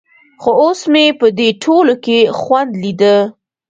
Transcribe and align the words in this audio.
خو 0.41 0.51
اوس 0.61 0.81
مې 0.91 1.05
په 1.19 1.27
دې 1.37 1.49
ټولو 1.63 1.93
کښې 2.03 2.19
خوند 2.39 2.71
ليده. 2.83 3.15